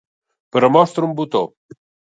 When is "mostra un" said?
0.77-1.15